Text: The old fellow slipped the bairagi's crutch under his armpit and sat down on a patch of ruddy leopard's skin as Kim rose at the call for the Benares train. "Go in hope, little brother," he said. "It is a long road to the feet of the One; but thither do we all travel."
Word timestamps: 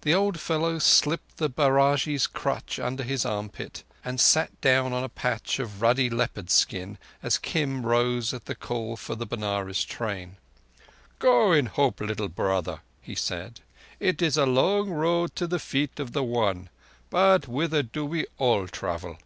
The 0.00 0.12
old 0.12 0.40
fellow 0.40 0.80
slipped 0.80 1.36
the 1.36 1.48
bairagi's 1.48 2.26
crutch 2.26 2.80
under 2.80 3.04
his 3.04 3.24
armpit 3.24 3.84
and 4.04 4.20
sat 4.20 4.60
down 4.60 4.92
on 4.92 5.04
a 5.04 5.08
patch 5.08 5.60
of 5.60 5.80
ruddy 5.80 6.10
leopard's 6.10 6.52
skin 6.52 6.98
as 7.22 7.38
Kim 7.38 7.86
rose 7.86 8.34
at 8.34 8.46
the 8.46 8.56
call 8.56 8.96
for 8.96 9.14
the 9.14 9.24
Benares 9.24 9.84
train. 9.84 10.38
"Go 11.20 11.52
in 11.52 11.66
hope, 11.66 12.00
little 12.00 12.26
brother," 12.28 12.80
he 13.00 13.14
said. 13.14 13.60
"It 14.00 14.20
is 14.20 14.36
a 14.36 14.46
long 14.46 14.90
road 14.90 15.36
to 15.36 15.46
the 15.46 15.60
feet 15.60 16.00
of 16.00 16.10
the 16.10 16.24
One; 16.24 16.68
but 17.08 17.44
thither 17.44 17.84
do 17.84 18.04
we 18.04 18.26
all 18.38 18.66
travel." 18.66 19.16